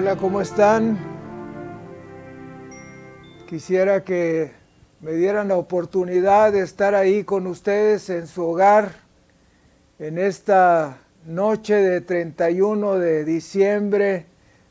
Hola, 0.00 0.14
¿cómo 0.14 0.40
están? 0.40 0.96
Quisiera 3.48 4.04
que 4.04 4.52
me 5.00 5.10
dieran 5.14 5.48
la 5.48 5.56
oportunidad 5.56 6.52
de 6.52 6.60
estar 6.60 6.94
ahí 6.94 7.24
con 7.24 7.48
ustedes 7.48 8.08
en 8.08 8.28
su 8.28 8.44
hogar 8.44 8.92
en 9.98 10.18
esta 10.18 10.98
noche 11.26 11.74
de 11.74 12.00
31 12.00 12.94
de 13.00 13.24
diciembre 13.24 14.26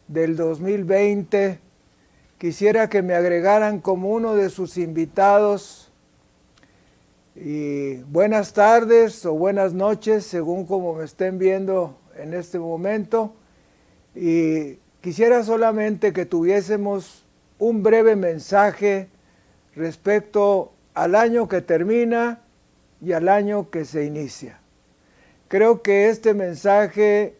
del 0.07 0.37
2020. 0.37 1.59
Quisiera 2.37 2.87
que 2.87 3.01
me 3.01 3.13
agregaran 3.13 3.81
como 3.81 4.11
uno 4.11 4.33
de 4.33 4.49
sus 4.49 4.77
invitados. 4.77 5.91
Y 7.35 7.95
buenas 8.03 8.53
tardes 8.53 9.25
o 9.25 9.33
buenas 9.33 9.73
noches, 9.73 10.25
según 10.25 10.65
como 10.65 10.93
me 10.93 11.03
estén 11.03 11.37
viendo 11.37 11.97
en 12.15 12.33
este 12.33 12.59
momento. 12.59 13.33
Y 14.15 14.79
Quisiera 15.01 15.43
solamente 15.43 16.13
que 16.13 16.25
tuviésemos 16.25 17.25
un 17.59 17.83
breve 17.83 18.15
mensaje 18.15 19.09
respecto 19.75 20.73
al 20.93 21.15
año 21.15 21.47
que 21.47 21.61
termina 21.61 22.41
y 23.01 23.13
al 23.13 23.29
año 23.29 23.69
que 23.69 23.85
se 23.85 24.05
inicia. 24.05 24.59
Creo 25.47 25.81
que 25.81 26.09
este 26.09 26.33
mensaje, 26.33 27.37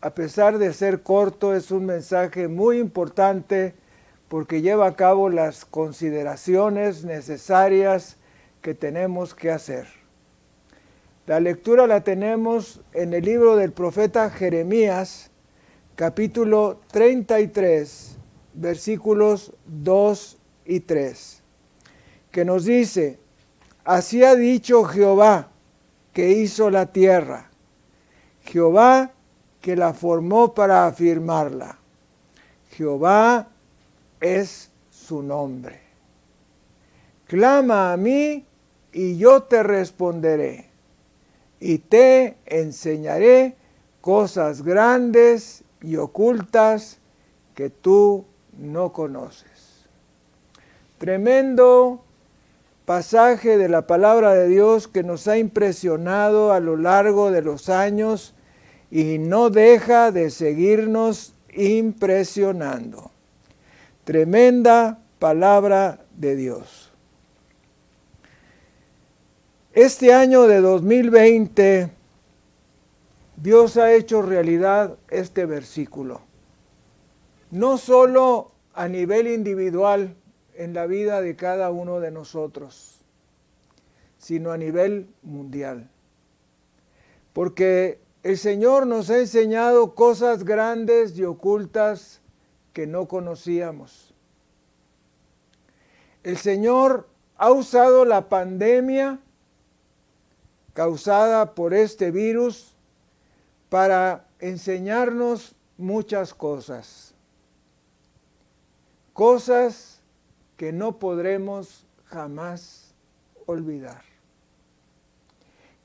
a 0.00 0.14
pesar 0.14 0.58
de 0.58 0.72
ser 0.72 1.02
corto, 1.02 1.54
es 1.54 1.70
un 1.70 1.84
mensaje 1.84 2.48
muy 2.48 2.78
importante 2.78 3.74
porque 4.28 4.62
lleva 4.62 4.86
a 4.86 4.96
cabo 4.96 5.28
las 5.28 5.64
consideraciones 5.64 7.04
necesarias 7.04 8.16
que 8.62 8.74
tenemos 8.74 9.34
que 9.34 9.50
hacer. 9.50 9.86
La 11.26 11.40
lectura 11.40 11.86
la 11.86 12.04
tenemos 12.04 12.80
en 12.92 13.12
el 13.12 13.24
libro 13.24 13.56
del 13.56 13.72
profeta 13.72 14.30
Jeremías, 14.30 15.30
capítulo 15.98 16.78
33, 16.92 18.18
versículos 18.54 19.52
2 19.66 20.38
y 20.66 20.78
3, 20.78 21.42
que 22.30 22.44
nos 22.44 22.66
dice, 22.66 23.18
así 23.84 24.22
ha 24.22 24.36
dicho 24.36 24.84
Jehová 24.84 25.48
que 26.12 26.30
hizo 26.30 26.70
la 26.70 26.86
tierra, 26.92 27.50
Jehová 28.44 29.10
que 29.60 29.74
la 29.74 29.92
formó 29.92 30.54
para 30.54 30.86
afirmarla, 30.86 31.80
Jehová 32.70 33.48
es 34.20 34.70
su 34.92 35.20
nombre. 35.20 35.80
Clama 37.26 37.92
a 37.92 37.96
mí 37.96 38.46
y 38.92 39.18
yo 39.18 39.42
te 39.42 39.64
responderé 39.64 40.70
y 41.58 41.78
te 41.78 42.36
enseñaré 42.46 43.56
cosas 44.00 44.62
grandes 44.62 45.64
y 45.82 45.96
ocultas 45.96 46.98
que 47.54 47.70
tú 47.70 48.24
no 48.56 48.92
conoces. 48.92 49.86
Tremendo 50.98 52.04
pasaje 52.84 53.58
de 53.58 53.68
la 53.68 53.86
palabra 53.86 54.34
de 54.34 54.48
Dios 54.48 54.88
que 54.88 55.02
nos 55.02 55.28
ha 55.28 55.38
impresionado 55.38 56.52
a 56.52 56.60
lo 56.60 56.76
largo 56.76 57.30
de 57.30 57.42
los 57.42 57.68
años 57.68 58.34
y 58.90 59.18
no 59.18 59.50
deja 59.50 60.10
de 60.10 60.30
seguirnos 60.30 61.34
impresionando. 61.52 63.10
Tremenda 64.04 64.98
palabra 65.18 66.00
de 66.16 66.34
Dios. 66.34 66.90
Este 69.74 70.12
año 70.14 70.46
de 70.46 70.60
2020 70.60 71.97
Dios 73.40 73.76
ha 73.76 73.92
hecho 73.92 74.20
realidad 74.20 74.98
este 75.10 75.46
versículo. 75.46 76.22
No 77.52 77.78
solo 77.78 78.50
a 78.74 78.88
nivel 78.88 79.28
individual 79.28 80.16
en 80.54 80.74
la 80.74 80.86
vida 80.86 81.20
de 81.20 81.36
cada 81.36 81.70
uno 81.70 82.00
de 82.00 82.10
nosotros, 82.10 83.04
sino 84.18 84.50
a 84.50 84.58
nivel 84.58 85.08
mundial. 85.22 85.88
Porque 87.32 88.00
el 88.24 88.36
Señor 88.38 88.88
nos 88.88 89.08
ha 89.08 89.18
enseñado 89.18 89.94
cosas 89.94 90.44
grandes 90.44 91.16
y 91.16 91.24
ocultas 91.24 92.20
que 92.72 92.88
no 92.88 93.06
conocíamos. 93.06 94.14
El 96.24 96.38
Señor 96.38 97.08
ha 97.36 97.52
usado 97.52 98.04
la 98.04 98.28
pandemia 98.28 99.20
causada 100.74 101.54
por 101.54 101.72
este 101.72 102.10
virus 102.10 102.74
para 103.68 104.26
enseñarnos 104.38 105.54
muchas 105.76 106.34
cosas. 106.34 107.14
Cosas 109.12 110.00
que 110.56 110.72
no 110.72 110.98
podremos 110.98 111.86
jamás 112.04 112.94
olvidar. 113.46 114.02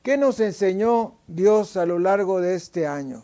¿Qué 0.02 0.18
nos 0.18 0.40
enseñó 0.40 1.16
Dios 1.28 1.78
a 1.78 1.86
lo 1.86 2.00
largo 2.00 2.42
de 2.42 2.56
este 2.56 2.88
año? 2.88 3.24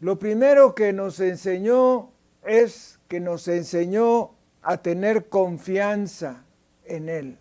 Lo 0.00 0.18
primero 0.18 0.74
que 0.74 0.94
nos 0.94 1.20
enseñó 1.20 2.10
es 2.42 2.98
que 3.06 3.20
nos 3.20 3.46
enseñó 3.48 4.30
a 4.62 4.78
tener 4.78 5.28
confianza 5.28 6.44
en 6.84 7.08
Él. 7.10 7.38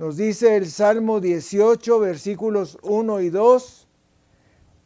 Nos 0.00 0.16
dice 0.16 0.56
el 0.56 0.70
Salmo 0.70 1.20
18, 1.20 2.00
versículos 2.00 2.78
1 2.80 3.20
y 3.20 3.28
2, 3.28 3.86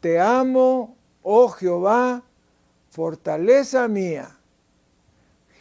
Te 0.01 0.19
amo, 0.19 0.97
oh 1.23 1.47
Jehová, 1.47 2.21
fortaleza 2.89 3.87
mía. 3.87 4.37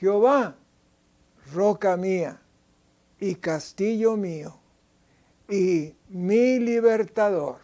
Jehová, 0.00 0.56
roca 1.52 1.96
mía 1.96 2.42
y 3.20 3.36
castillo 3.36 4.16
mío 4.16 4.58
y 5.48 5.94
mi 6.08 6.58
libertador. 6.58 7.58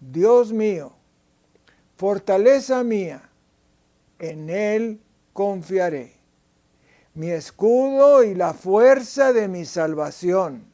Dios 0.00 0.52
mío, 0.52 0.92
fortaleza 1.96 2.84
mía, 2.84 3.30
en 4.18 4.50
Él 4.50 5.00
confiaré. 5.32 6.18
Mi 7.14 7.30
escudo 7.30 8.22
y 8.22 8.34
la 8.34 8.52
fuerza 8.52 9.32
de 9.32 9.48
mi 9.48 9.64
salvación 9.64 10.73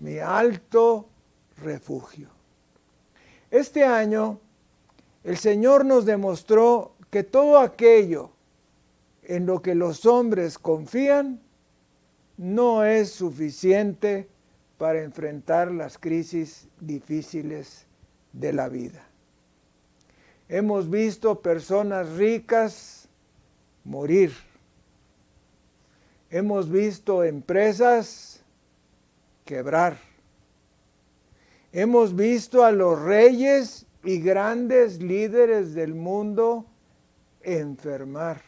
mi 0.00 0.18
alto 0.18 1.08
refugio. 1.62 2.28
Este 3.50 3.84
año 3.84 4.40
el 5.22 5.36
Señor 5.36 5.84
nos 5.84 6.06
demostró 6.06 6.94
que 7.10 7.22
todo 7.22 7.58
aquello 7.58 8.30
en 9.22 9.46
lo 9.46 9.60
que 9.60 9.74
los 9.74 10.06
hombres 10.06 10.58
confían 10.58 11.40
no 12.36 12.84
es 12.84 13.10
suficiente 13.10 14.28
para 14.78 15.02
enfrentar 15.02 15.70
las 15.70 15.98
crisis 15.98 16.68
difíciles 16.80 17.86
de 18.32 18.52
la 18.54 18.68
vida. 18.68 19.06
Hemos 20.48 20.88
visto 20.88 21.42
personas 21.42 22.08
ricas 22.14 23.08
morir. 23.84 24.32
Hemos 26.30 26.70
visto 26.70 27.22
empresas 27.24 28.39
quebrar. 29.50 29.98
Hemos 31.72 32.14
visto 32.14 32.64
a 32.64 32.70
los 32.70 33.02
reyes 33.02 33.84
y 34.04 34.20
grandes 34.20 35.02
líderes 35.02 35.74
del 35.74 35.92
mundo 35.92 36.66
enfermar. 37.40 38.42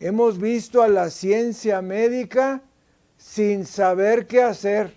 Hemos 0.00 0.40
visto 0.40 0.82
a 0.82 0.88
la 0.88 1.08
ciencia 1.08 1.80
médica 1.82 2.64
sin 3.16 3.64
saber 3.64 4.26
qué 4.26 4.42
hacer. 4.42 4.92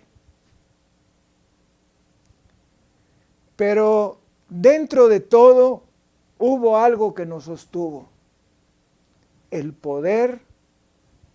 Pero 3.56 4.18
dentro 4.50 5.08
de 5.08 5.20
todo 5.20 5.84
hubo 6.40 6.80
algo 6.80 7.14
que 7.14 7.28
nos 7.28 7.44
sostuvo. 7.44 8.10
El 9.52 9.74
poder 9.74 10.42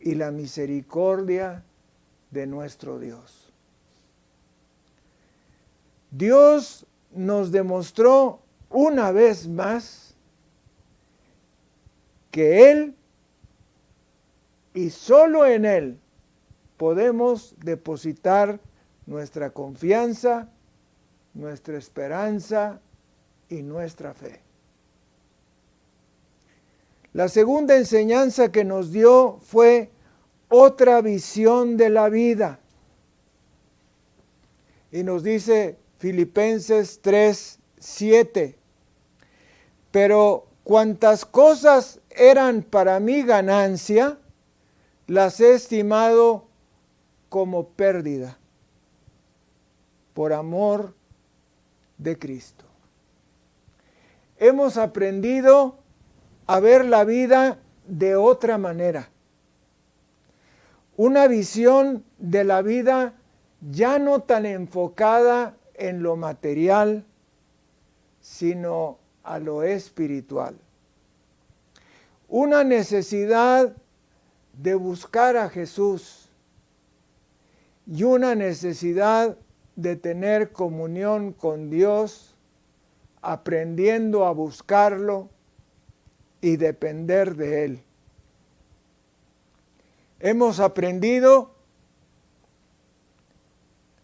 y 0.00 0.16
la 0.16 0.32
misericordia 0.32 1.62
de 2.30 2.46
nuestro 2.46 2.98
Dios. 2.98 3.52
Dios 6.10 6.86
nos 7.12 7.52
demostró 7.52 8.40
una 8.70 9.12
vez 9.12 9.48
más 9.48 10.14
que 12.30 12.70
Él 12.70 12.94
y 14.74 14.90
solo 14.90 15.46
en 15.46 15.64
Él 15.64 16.00
podemos 16.76 17.54
depositar 17.58 18.60
nuestra 19.06 19.50
confianza, 19.50 20.48
nuestra 21.34 21.78
esperanza 21.78 22.80
y 23.48 23.62
nuestra 23.62 24.12
fe. 24.14 24.40
La 27.12 27.28
segunda 27.28 27.76
enseñanza 27.76 28.52
que 28.52 28.64
nos 28.64 28.92
dio 28.92 29.38
fue 29.40 29.90
otra 30.48 31.00
visión 31.00 31.76
de 31.76 31.90
la 31.90 32.08
vida. 32.08 32.60
Y 34.92 35.02
nos 35.02 35.22
dice 35.22 35.78
Filipenses 35.98 37.00
3, 37.02 37.58
7, 37.78 38.58
pero 39.90 40.46
cuantas 40.64 41.24
cosas 41.24 42.00
eran 42.10 42.62
para 42.62 43.00
mi 43.00 43.22
ganancia, 43.22 44.18
las 45.06 45.40
he 45.40 45.54
estimado 45.54 46.46
como 47.28 47.68
pérdida 47.68 48.38
por 50.14 50.32
amor 50.32 50.94
de 51.98 52.18
Cristo. 52.18 52.64
Hemos 54.38 54.76
aprendido 54.76 55.78
a 56.46 56.60
ver 56.60 56.84
la 56.84 57.04
vida 57.04 57.58
de 57.86 58.16
otra 58.16 58.58
manera. 58.58 59.10
Una 60.96 61.26
visión 61.28 62.04
de 62.18 62.44
la 62.44 62.62
vida 62.62 63.14
ya 63.70 63.98
no 63.98 64.20
tan 64.20 64.46
enfocada 64.46 65.56
en 65.74 66.02
lo 66.02 66.16
material, 66.16 67.04
sino 68.20 68.98
a 69.22 69.38
lo 69.38 69.62
espiritual. 69.62 70.56
Una 72.28 72.64
necesidad 72.64 73.76
de 74.54 74.74
buscar 74.74 75.36
a 75.36 75.50
Jesús 75.50 76.30
y 77.86 78.02
una 78.02 78.34
necesidad 78.34 79.36
de 79.76 79.96
tener 79.96 80.52
comunión 80.52 81.32
con 81.32 81.70
Dios, 81.70 82.34
aprendiendo 83.20 84.24
a 84.24 84.32
buscarlo 84.32 85.28
y 86.40 86.56
depender 86.56 87.36
de 87.36 87.64
Él. 87.64 87.85
Hemos 90.18 90.60
aprendido 90.60 91.54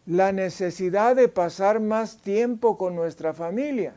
la 0.05 0.33
necesidad 0.33 1.17
de 1.17 1.29
pasar 1.29 1.81
más 1.81 2.19
tiempo 2.19 2.77
con 2.77 2.95
nuestra 2.95 3.33
familia. 3.33 3.95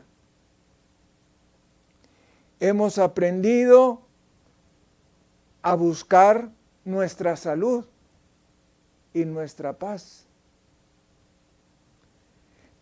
Hemos 2.60 2.98
aprendido 2.98 4.02
a 5.62 5.74
buscar 5.74 6.50
nuestra 6.84 7.36
salud 7.36 7.84
y 9.12 9.24
nuestra 9.24 9.74
paz. 9.74 10.26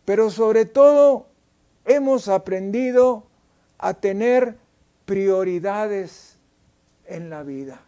Pero 0.05 0.31
sobre 0.31 0.67
todo 0.67 1.27
hemos 1.85 2.29
aprendido 2.29 3.27
a 3.79 3.95
tener 3.95 4.59
prioridades 5.07 6.39
en 7.07 7.31
la 7.31 7.43
vida. 7.43 7.81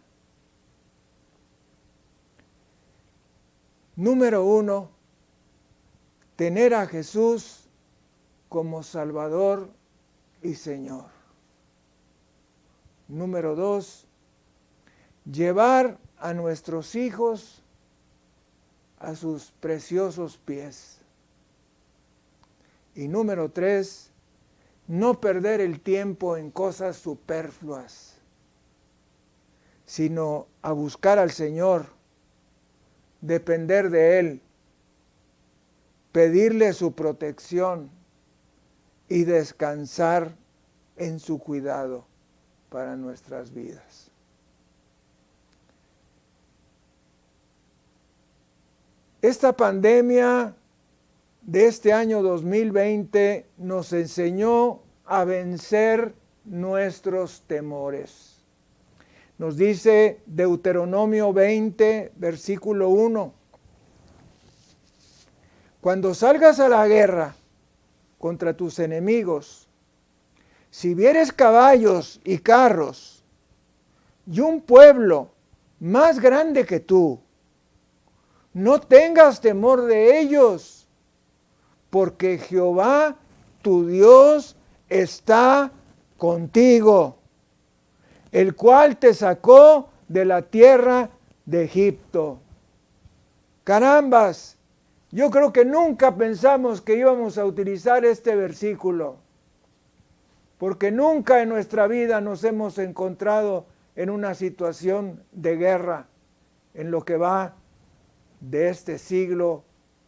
Número 3.97 4.45
uno, 4.45 4.91
tener 6.35 6.75
a 6.75 6.85
Jesús 6.85 7.67
como 8.47 8.83
Salvador 8.83 9.71
y 10.43 10.53
Señor. 10.53 11.05
Número 13.07 13.55
dos, 13.55 14.05
llevar 15.25 15.97
a 16.19 16.35
nuestros 16.35 16.93
hijos 16.93 17.63
a 18.99 19.15
sus 19.15 19.51
preciosos 19.59 20.37
pies. 20.37 20.99
Y 22.93 23.07
número 23.07 23.49
tres, 23.49 24.11
no 24.85 25.19
perder 25.19 25.59
el 25.59 25.79
tiempo 25.81 26.37
en 26.37 26.51
cosas 26.51 26.97
superfluas, 26.97 28.19
sino 29.87 30.45
a 30.61 30.71
buscar 30.71 31.17
al 31.17 31.31
Señor, 31.31 31.96
depender 33.21 33.89
de 33.89 34.19
Él 34.19 34.41
pedirle 36.17 36.73
su 36.73 36.93
protección 36.93 37.91
y 39.07 39.23
descansar 39.23 40.35
en 40.95 41.19
su 41.19 41.37
cuidado 41.37 42.07
para 42.69 42.95
nuestras 42.95 43.53
vidas. 43.53 44.09
Esta 49.21 49.53
pandemia 49.53 50.55
de 51.41 51.67
este 51.67 51.93
año 51.93 52.23
2020 52.23 53.45
nos 53.57 53.93
enseñó 53.93 54.81
a 55.05 55.23
vencer 55.23 56.15
nuestros 56.45 57.43
temores. 57.43 58.36
Nos 59.37 59.55
dice 59.55 60.21
Deuteronomio 60.25 61.31
20, 61.31 62.13
versículo 62.15 62.89
1. 62.89 63.33
Cuando 65.79 66.15
salgas 66.15 66.59
a 66.59 66.67
la 66.67 66.87
guerra 66.87 67.35
contra 68.17 68.57
tus 68.57 68.79
enemigos, 68.79 69.67
si 70.71 70.95
vieres 70.95 71.31
caballos 71.31 72.19
y 72.23 72.39
carros 72.39 73.23
y 74.25 74.39
un 74.39 74.61
pueblo 74.61 75.29
más 75.79 76.19
grande 76.19 76.65
que 76.65 76.79
tú, 76.79 77.19
no 78.53 78.79
tengas 78.79 79.39
temor 79.39 79.83
de 79.83 80.19
ellos, 80.19 80.87
porque 81.91 82.39
Jehová, 82.39 83.17
tu 83.61 83.85
Dios, 83.85 84.55
está 84.89 85.71
contigo, 86.17 87.17
el 88.31 88.55
cual 88.55 88.97
te 88.97 89.13
sacó 89.13 89.89
de 90.07 90.25
la 90.25 90.43
tierra 90.43 91.09
de 91.45 91.63
Egipto. 91.63 92.39
Carambas, 93.63 94.57
yo 95.11 95.29
creo 95.29 95.53
que 95.53 95.65
nunca 95.65 96.15
pensamos 96.15 96.81
que 96.81 96.95
íbamos 96.95 97.37
a 97.37 97.45
utilizar 97.45 98.05
este 98.05 98.35
versículo, 98.35 99.17
porque 100.57 100.91
nunca 100.91 101.41
en 101.41 101.49
nuestra 101.49 101.87
vida 101.87 102.19
nos 102.21 102.43
hemos 102.43 102.77
encontrado 102.77 103.65
en 103.95 104.09
una 104.09 104.35
situación 104.35 105.23
de 105.31 105.55
guerra 105.55 106.07
en 106.73 106.91
lo 106.91 107.03
que 107.03 107.17
va 107.17 107.55
de 108.39 108.69
este 108.69 108.99
siglo 108.99 109.63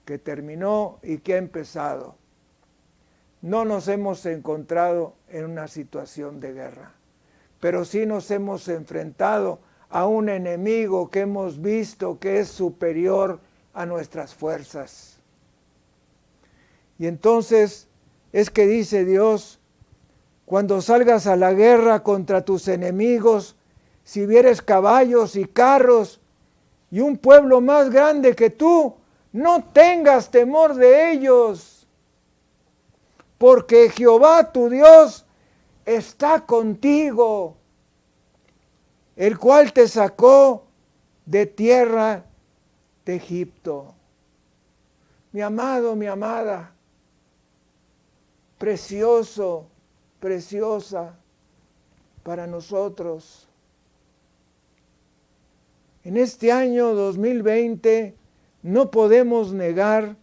que 0.05 0.17
terminó 0.17 0.99
y 1.01 1.19
que 1.19 1.33
ha 1.33 1.37
empezado. 1.37 2.15
No 3.41 3.65
nos 3.65 3.87
hemos 3.87 4.25
encontrado 4.25 5.15
en 5.29 5.45
una 5.45 5.67
situación 5.67 6.39
de 6.39 6.53
guerra, 6.53 6.93
pero 7.59 7.85
sí 7.85 8.05
nos 8.05 8.29
hemos 8.31 8.67
enfrentado 8.67 9.59
a 9.89 10.05
un 10.05 10.29
enemigo 10.29 11.09
que 11.09 11.21
hemos 11.21 11.61
visto 11.61 12.19
que 12.19 12.39
es 12.39 12.47
superior 12.47 13.39
a 13.73 13.85
nuestras 13.85 14.33
fuerzas. 14.33 15.17
Y 16.97 17.07
entonces 17.07 17.87
es 18.31 18.49
que 18.49 18.67
dice 18.67 19.05
Dios, 19.05 19.59
cuando 20.45 20.81
salgas 20.81 21.27
a 21.27 21.35
la 21.35 21.53
guerra 21.53 22.03
contra 22.03 22.43
tus 22.43 22.67
enemigos, 22.67 23.55
si 24.03 24.25
vieres 24.25 24.61
caballos 24.61 25.35
y 25.35 25.45
carros 25.45 26.19
y 26.91 27.01
un 27.01 27.17
pueblo 27.17 27.61
más 27.61 27.89
grande 27.89 28.35
que 28.35 28.49
tú, 28.49 28.95
no 29.31 29.63
tengas 29.71 30.31
temor 30.31 30.73
de 30.73 31.11
ellos, 31.11 31.87
porque 33.37 33.89
Jehová 33.89 34.51
tu 34.51 34.69
Dios 34.69 35.25
está 35.85 36.45
contigo, 36.45 37.57
el 39.15 39.37
cual 39.37 39.73
te 39.73 39.87
sacó 39.87 40.65
de 41.25 41.45
tierra 41.45 42.25
Egipto. 43.15 43.93
Mi 45.31 45.41
amado, 45.41 45.95
mi 45.95 46.07
amada, 46.07 46.71
precioso, 48.57 49.67
preciosa 50.19 51.15
para 52.23 52.47
nosotros. 52.47 53.47
En 56.03 56.17
este 56.17 56.51
año 56.51 56.93
2020 56.95 58.15
no 58.63 58.89
podemos 58.89 59.53
negar 59.53 60.15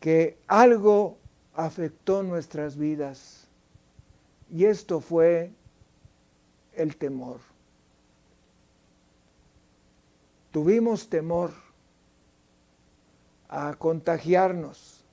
que 0.00 0.38
algo 0.46 1.16
afectó 1.54 2.22
nuestras 2.22 2.76
vidas 2.76 3.46
y 4.50 4.64
esto 4.64 5.00
fue 5.00 5.50
el 6.74 6.96
temor. 6.96 7.40
tuvimos 10.54 11.08
temor 11.08 11.50
a 13.48 13.74
contagiarnos, 13.74 15.04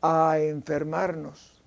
a 0.00 0.38
enfermarnos, 0.38 1.60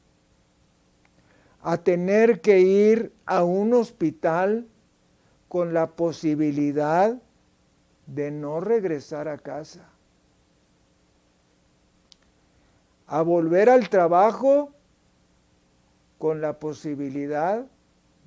a 1.61 1.75
tener 1.75 2.39
que 2.39 2.61
ir 2.61 3.11
a 3.25 3.43
un 3.43 3.73
hospital 3.73 4.65
con 5.49 5.73
la 5.73 5.87
posibilidad 5.87 7.21
de 8.07 8.31
no 8.31 8.61
regresar 8.61 9.27
a 9.27 9.37
casa, 9.37 9.89
a 13.07 13.21
volver 13.21 13.69
al 13.69 13.89
trabajo 13.89 14.71
con 16.17 16.41
la 16.41 16.59
posibilidad 16.59 17.65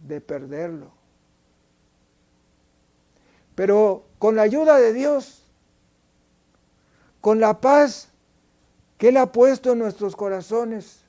de 0.07 0.21
perderlo 0.21 0.99
pero 3.59 4.05
con 4.21 4.37
la 4.37 4.43
ayuda 4.43 4.79
de 4.79 4.93
Dios, 4.93 5.43
con 7.21 7.41
la 7.41 7.61
paz 7.61 8.09
que 8.97 9.09
Él 9.09 9.17
ha 9.17 9.33
puesto 9.33 9.73
en 9.73 9.81
nuestros 9.81 10.15
corazones, 10.15 11.01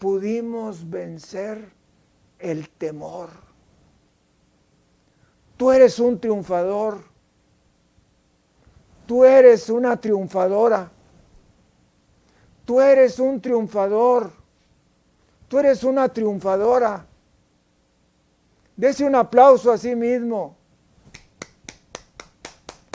pudimos 0.00 0.90
vencer 0.90 1.70
el 2.40 2.68
temor. 2.68 3.28
Tú 5.56 5.70
eres 5.70 6.00
un 6.00 6.18
triunfador. 6.18 6.98
Tú 9.06 9.24
eres 9.24 9.70
una 9.70 10.00
triunfadora. 10.00 10.90
Tú 12.64 12.80
eres 12.80 13.18
un 13.18 13.40
triunfador. 13.40 14.32
Tú 15.48 15.58
eres 15.58 15.84
una 15.84 16.08
triunfadora. 16.08 17.06
Dese 18.76 19.04
un 19.04 19.14
aplauso 19.14 19.70
a 19.70 19.78
sí 19.78 19.94
mismo. 19.94 20.56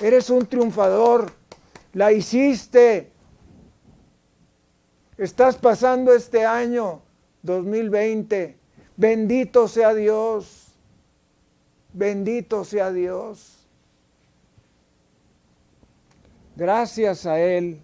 Eres 0.01 0.29
un 0.29 0.45
triunfador. 0.45 1.31
La 1.93 2.11
hiciste. 2.11 3.11
Estás 5.17 5.55
pasando 5.57 6.13
este 6.13 6.45
año 6.45 7.01
2020. 7.41 8.57
Bendito 8.95 9.67
sea 9.67 9.93
Dios. 9.93 10.67
Bendito 11.93 12.63
sea 12.63 12.91
Dios. 12.91 13.67
Gracias 16.55 17.25
a 17.25 17.39
Él. 17.39 17.81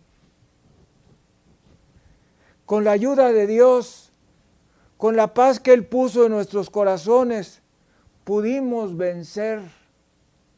Con 2.74 2.86
la 2.86 2.94
ayuda 2.94 3.32
de 3.32 3.46
Dios, 3.46 4.12
con 4.98 5.16
la 5.16 5.36
paz 5.36 5.60
que 5.60 5.74
Él 5.74 5.86
puso 5.86 6.26
en 6.26 6.32
nuestros 6.32 6.72
corazones, 6.72 7.62
pudimos 8.24 8.98
vencer 8.98 9.62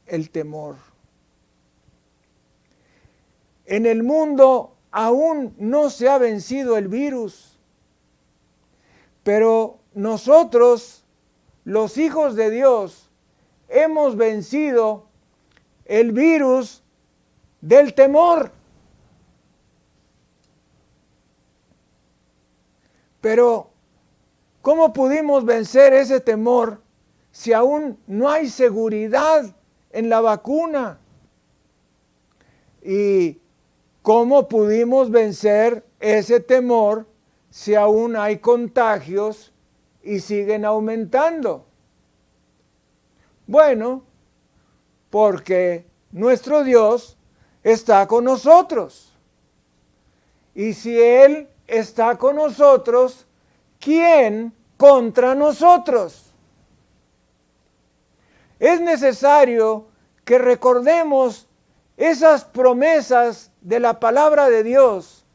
el 0.06 0.30
temor. 0.30 0.78
En 3.66 3.86
el 3.86 4.02
mundo 4.02 4.78
aún 4.92 5.56
no 5.58 5.90
se 5.90 6.08
ha 6.08 6.18
vencido 6.18 6.78
el 6.78 6.88
virus, 6.88 7.60
pero 9.24 9.80
nosotros, 9.94 11.04
los 11.66 11.98
hijos 11.98 12.38
de 12.38 12.50
Dios, 12.50 13.10
hemos 13.68 14.16
vencido 14.16 15.10
el 15.84 16.14
virus 16.14 16.82
del 17.60 17.94
temor. 17.94 18.54
Pero, 23.26 23.72
¿cómo 24.62 24.94
pudimos 24.94 25.46
vencer 25.46 25.94
ese 25.94 26.20
temor 26.20 26.80
si 27.32 27.54
aún 27.54 27.98
no 28.06 28.30
hay 28.30 28.48
seguridad 28.48 29.46
en 29.90 30.10
la 30.10 30.22
vacuna? 30.22 31.00
¿Y 32.84 33.40
cómo 34.04 34.48
pudimos 34.48 35.10
vencer 35.10 35.84
ese 36.00 36.40
temor 36.40 37.08
si 37.50 37.74
aún 37.74 38.16
hay 38.16 38.38
contagios 38.38 39.52
y 40.04 40.20
siguen 40.20 40.64
aumentando? 40.64 41.66
Bueno, 43.48 44.04
porque 45.10 45.88
nuestro 46.12 46.64
Dios 46.64 47.18
está 47.64 48.06
con 48.06 48.26
nosotros. 48.26 49.18
Y 50.54 50.74
si 50.74 51.02
Él 51.02 51.50
está 51.68 52.18
con 52.18 52.36
nosotros, 52.36 53.26
¿quién 53.80 54.54
contra 54.78 55.36
nosotros? 55.36 56.34
Es 58.60 58.82
necesario 58.82 59.88
que 60.24 60.38
recordemos 60.38 61.48
esas 61.98 62.46
promesas 62.46 63.52
de 63.62 63.80
la 63.80 64.00
palabra 64.00 64.50
de 64.50 64.64
Dios 64.64 65.26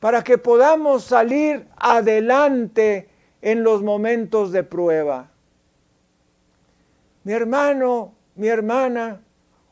para 0.00 0.22
que 0.22 0.38
podamos 0.38 1.04
salir 1.04 1.66
adelante 1.76 3.08
en 3.40 3.62
los 3.62 3.82
momentos 3.82 4.52
de 4.52 4.62
prueba. 4.62 5.30
Mi 7.22 7.32
hermano, 7.32 8.14
mi 8.34 8.48
hermana, 8.48 9.22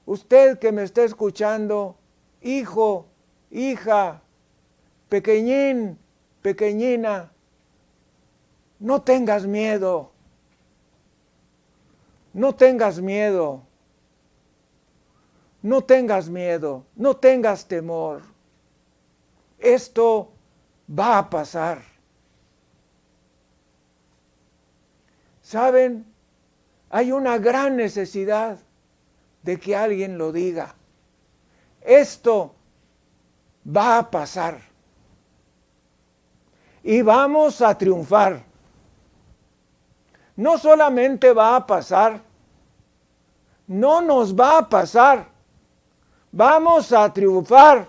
usted 0.07 0.59
que 0.59 0.73
me 0.73 0.85
está 0.85 1.03
escuchando, 1.03 1.97
hijo, 2.41 3.07
hija, 3.51 4.23
pequeñín, 5.13 5.99
pequeñina, 6.41 7.31
no 8.79 9.03
tengas 9.03 9.45
miedo. 9.45 10.11
No 12.33 12.55
tengas 12.55 12.99
miedo. 12.99 13.63
No 15.61 15.85
tengas 15.85 16.31
miedo. 16.31 16.87
No 16.97 17.15
tengas 17.15 17.67
temor. 17.69 18.23
Esto 19.59 20.33
va 20.89 21.19
a 21.19 21.29
pasar. 21.29 21.83
¿Saben? 25.43 26.07
Hay 26.89 27.13
una 27.13 27.37
gran 27.37 27.77
necesidad 27.77 28.59
de 29.43 29.61
que 29.61 29.77
alguien 29.77 30.17
lo 30.17 30.33
diga. 30.33 30.75
Esto 31.83 32.55
va 33.67 33.99
a 33.99 34.11
pasar. 34.11 34.72
Y 36.83 37.03
vamos 37.03 37.61
a 37.63 37.77
triunfar. 37.77 38.45
No 40.37 40.59
solamente 40.59 41.33
va 41.33 41.57
a 41.57 41.67
pasar, 41.67 42.21
no 43.67 44.01
nos 44.01 44.35
va 44.35 44.59
a 44.59 44.69
pasar. 44.69 45.29
Vamos 46.31 46.93
a 46.93 47.13
triunfar. 47.13 47.87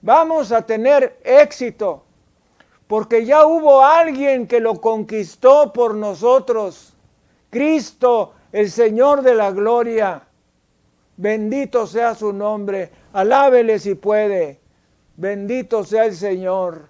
Vamos 0.00 0.52
a 0.52 0.62
tener 0.62 1.20
éxito 1.24 2.06
porque 2.86 3.24
ya 3.24 3.46
hubo 3.46 3.82
alguien 3.82 4.46
que 4.46 4.60
lo 4.60 4.80
conquistó 4.80 5.72
por 5.72 5.94
nosotros. 5.94 6.94
Cristo, 7.50 8.34
el 8.52 8.70
Señor 8.70 9.22
de 9.22 9.34
la 9.34 9.50
gloria. 9.50 10.22
Bendito 11.16 11.86
sea 11.86 12.14
su 12.14 12.32
nombre. 12.32 12.90
Alábele 13.12 13.78
si 13.78 13.94
puede. 13.94 14.60
Bendito 15.16 15.82
sea 15.84 16.04
el 16.04 16.14
Señor. 16.14 16.88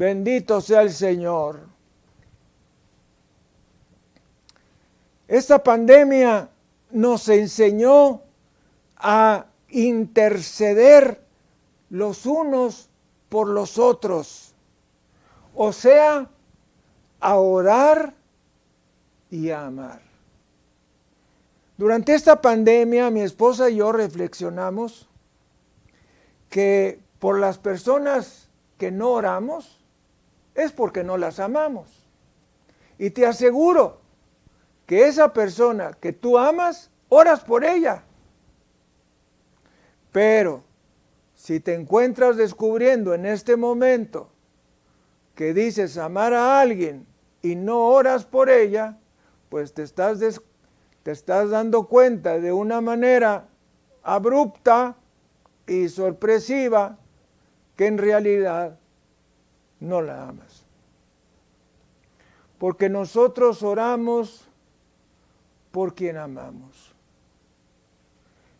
Bendito 0.00 0.62
sea 0.62 0.80
el 0.80 0.94
Señor. 0.94 1.60
Esta 5.28 5.62
pandemia 5.62 6.48
nos 6.92 7.28
enseñó 7.28 8.22
a 8.96 9.44
interceder 9.68 11.20
los 11.90 12.24
unos 12.24 12.88
por 13.28 13.48
los 13.48 13.76
otros 13.76 14.54
o 15.54 15.70
sea, 15.70 16.30
a 17.20 17.36
orar 17.36 18.14
y 19.30 19.50
a 19.50 19.66
amar. 19.66 20.00
Durante 21.76 22.14
esta 22.14 22.40
pandemia 22.40 23.10
mi 23.10 23.20
esposa 23.20 23.68
y 23.68 23.76
yo 23.76 23.92
reflexionamos 23.92 25.10
que 26.48 27.00
por 27.18 27.38
las 27.38 27.58
personas 27.58 28.48
que 28.78 28.90
no 28.90 29.10
oramos 29.10 29.79
es 30.54 30.72
porque 30.72 31.04
no 31.04 31.16
las 31.16 31.40
amamos. 31.40 32.06
Y 32.98 33.10
te 33.10 33.26
aseguro 33.26 34.00
que 34.86 35.06
esa 35.06 35.32
persona 35.32 35.92
que 36.00 36.12
tú 36.12 36.36
amas, 36.36 36.90
oras 37.08 37.40
por 37.44 37.64
ella. 37.64 38.02
Pero 40.12 40.64
si 41.34 41.60
te 41.60 41.74
encuentras 41.74 42.36
descubriendo 42.36 43.14
en 43.14 43.24
este 43.24 43.56
momento 43.56 44.30
que 45.34 45.54
dices 45.54 45.96
amar 45.96 46.34
a 46.34 46.60
alguien 46.60 47.06
y 47.40 47.54
no 47.54 47.86
oras 47.86 48.24
por 48.24 48.50
ella, 48.50 48.98
pues 49.48 49.72
te 49.72 49.82
estás, 49.82 50.18
te 51.02 51.10
estás 51.10 51.50
dando 51.50 51.86
cuenta 51.86 52.38
de 52.38 52.52
una 52.52 52.80
manera 52.80 53.48
abrupta 54.02 54.96
y 55.66 55.88
sorpresiva 55.88 56.98
que 57.76 57.86
en 57.86 57.96
realidad 57.96 58.78
no 59.80 60.02
la 60.02 60.28
amas. 60.28 60.64
Porque 62.58 62.88
nosotros 62.88 63.62
oramos 63.62 64.46
por 65.70 65.94
quien 65.94 66.18
amamos. 66.18 66.94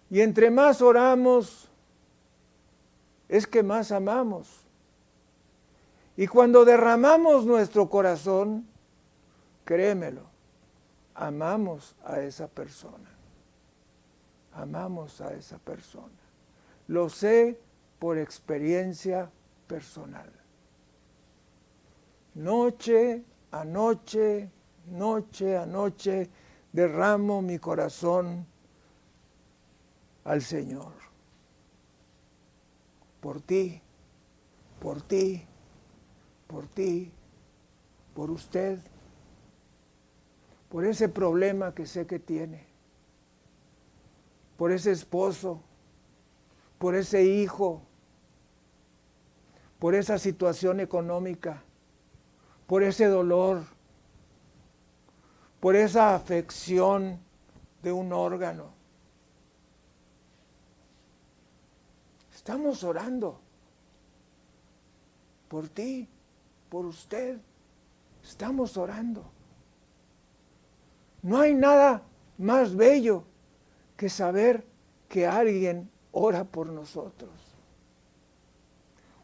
Y 0.09 0.21
entre 0.23 0.51
más 0.51 0.83
oramos, 0.83 1.69
es 3.29 3.47
que 3.47 3.63
más 3.63 3.93
amamos. 3.93 4.65
Y 6.17 6.27
cuando 6.27 6.65
derramamos 6.65 7.47
nuestro 7.47 7.89
corazón, 7.89 8.67
créemelo, 9.65 10.23
amamos 11.15 11.95
a 12.05 12.21
esa 12.21 12.49
persona. 12.49 13.09
Amamos 14.53 15.21
a 15.21 15.33
esa 15.35 15.59
persona. 15.59 16.09
Lo 16.89 17.09
sé 17.09 17.61
por 18.01 18.19
experiencia 18.19 19.31
personal. 19.69 20.40
Noche 22.41 23.23
a 23.51 23.65
noche, 23.65 24.51
noche 24.87 25.57
a 25.59 25.67
noche, 25.67 26.31
derramo 26.73 27.43
mi 27.43 27.59
corazón 27.59 28.47
al 30.25 30.41
Señor. 30.41 30.95
Por 33.21 33.43
ti, 33.43 33.83
por 34.81 35.03
ti, 35.03 35.47
por 36.47 36.67
ti, 36.69 37.13
por 38.15 38.31
usted, 38.31 38.79
por 40.71 40.87
ese 40.87 41.11
problema 41.11 41.75
que 41.75 41.85
sé 41.85 42.07
que 42.07 42.19
tiene, 42.19 42.67
por 44.57 44.73
ese 44.73 44.93
esposo, 44.93 45.61
por 46.79 46.95
ese 46.95 47.23
hijo, 47.23 47.83
por 49.79 49.95
esa 49.95 50.17
situación 50.17 50.81
económica, 50.81 51.65
por 52.71 52.85
ese 52.85 53.07
dolor, 53.07 53.65
por 55.59 55.75
esa 55.75 56.15
afección 56.15 57.19
de 57.83 57.91
un 57.91 58.13
órgano. 58.13 58.71
Estamos 62.33 62.85
orando 62.85 63.41
por 65.49 65.69
ti, 65.69 66.09
por 66.69 66.87
usted. 66.87 67.41
Estamos 68.23 68.77
orando. 68.77 69.25
No 71.23 71.41
hay 71.41 71.55
nada 71.55 72.05
más 72.39 72.77
bello 72.77 73.25
que 73.97 74.09
saber 74.09 74.65
que 75.09 75.27
alguien 75.27 75.91
ora 76.13 76.45
por 76.45 76.69
nosotros. 76.69 77.33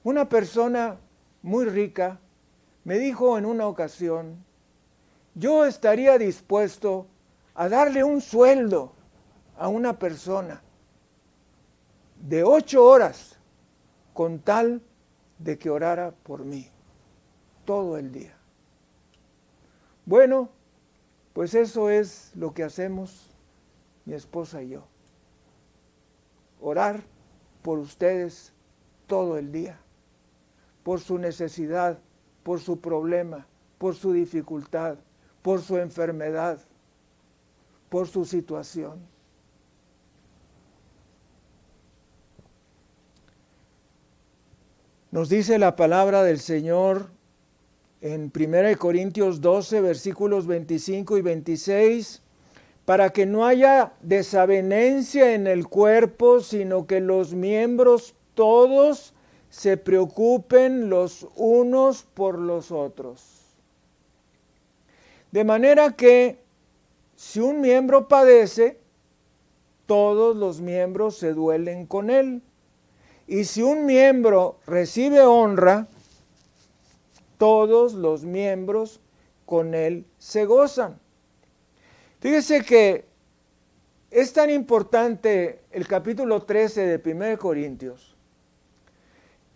Una 0.03 0.29
persona 0.29 0.99
muy 1.43 1.67
rica 1.67 2.19
me 2.87 3.01
dijo 3.01 3.37
en 3.37 3.47
una 3.47 3.67
ocasión, 3.67 4.45
yo 5.35 5.65
estaría 5.65 6.19
dispuesto 6.19 7.09
a 7.53 7.69
darle 7.69 8.05
un 8.05 8.21
sueldo 8.21 8.93
a 9.59 9.67
una 9.67 9.99
persona 9.99 10.63
de 12.21 12.45
ocho 12.45 12.85
horas 12.85 13.41
con 14.15 14.39
tal 14.39 14.81
de 15.41 15.59
que 15.59 15.69
orara 15.69 16.13
por 16.13 16.45
mí 16.45 16.69
todo 17.65 17.99
el 17.99 18.13
día. 18.13 18.37
Bueno, 20.05 20.49
pues 21.33 21.55
eso 21.55 21.91
es 21.91 22.31
lo 22.37 22.55
que 22.55 22.63
hacemos 22.63 23.35
mi 24.05 24.15
esposa 24.15 24.63
y 24.63 24.69
yo. 24.69 24.85
Orar 26.61 27.03
por 27.63 27.81
ustedes 27.81 28.53
todo 29.09 29.39
el 29.39 29.51
día, 29.51 29.81
por 30.85 31.01
su 31.01 31.19
necesidad, 31.19 31.99
por 32.47 32.61
su 32.61 32.79
problema, 32.79 33.45
por 33.77 33.97
su 33.97 34.13
dificultad, 34.13 34.99
por 35.43 35.61
su 35.61 35.79
enfermedad, 35.79 36.61
por 37.89 38.07
su 38.07 38.25
situación. 38.25 39.01
Nos 45.11 45.29
dice 45.29 45.59
la 45.59 45.75
palabra 45.75 46.23
del 46.23 46.39
Señor 46.39 47.09
en 48.01 48.33
1 48.33 48.79
Corintios 48.79 49.41
12, 49.41 49.81
versículos 49.81 50.47
25 50.47 51.19
y 51.19 51.23
26, 51.23 52.23
para 52.85 53.11
que 53.11 53.27
no 53.27 53.45
haya 53.45 53.95
desavenencia 54.03 55.35
en 55.35 55.49
el 55.49 55.67
cuerpo, 55.67 56.39
sino 56.39 56.87
que 56.87 57.01
los 57.01 57.35
miembros 57.35 58.15
todos 58.35 59.16
se 59.57 59.79
preocupen 59.79 60.91
los 60.91 61.27
unos 61.35 62.03
por 62.03 62.39
los 62.39 62.71
otros. 62.71 63.57
De 65.31 65.45
manera 65.45 65.97
que 65.97 66.43
si 67.15 67.41
un 67.41 67.63
miembro 67.63 68.07
padece, 68.07 68.79
todos 69.87 70.37
los 70.37 70.61
miembros 70.61 71.17
se 71.17 71.33
duelen 71.33 71.87
con 71.87 72.11
él. 72.11 72.43
Y 73.27 73.45
si 73.45 73.63
un 73.63 73.87
miembro 73.87 74.59
recibe 74.67 75.23
honra, 75.23 75.89
todos 77.39 77.95
los 77.95 78.25
miembros 78.25 79.01
con 79.47 79.75
él 79.75 80.05
se 80.19 80.45
gozan. 80.45 81.01
Fíjese 82.21 82.61
que 82.63 83.07
es 84.11 84.35
tan 84.35 84.51
importante 84.51 85.63
el 85.71 85.89
capítulo 85.89 86.43
13 86.43 86.99
de 86.99 87.11
1 87.11 87.39
Corintios, 87.39 88.16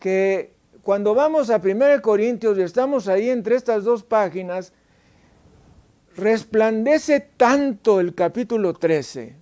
que 0.00 0.54
cuando 0.82 1.14
vamos 1.14 1.50
a 1.50 1.58
1 1.58 2.02
Corintios 2.02 2.58
y 2.58 2.62
estamos 2.62 3.06
ahí 3.06 3.28
entre 3.28 3.54
estas 3.54 3.84
dos 3.84 4.02
páginas, 4.02 4.72
resplandece 6.16 7.20
tanto 7.20 8.00
el 8.00 8.14
capítulo 8.14 8.72
13 8.74 9.36